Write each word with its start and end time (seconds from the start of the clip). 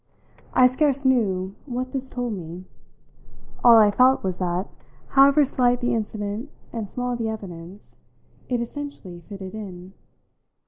I 0.55 0.65
scarce 0.65 1.05
knew 1.05 1.53
what 1.67 1.91
this 1.91 2.09
told 2.09 2.33
me; 2.33 2.65
all 3.63 3.77
I 3.77 3.91
felt 3.91 4.23
was 4.23 4.37
that, 4.37 4.67
however 5.09 5.45
slight 5.45 5.79
the 5.79 5.93
incident 5.93 6.49
and 6.73 6.89
small 6.89 7.15
the 7.15 7.29
evidence, 7.29 7.97
it 8.49 8.59
essentially 8.61 9.21
fitted 9.21 9.53
in. 9.53 9.93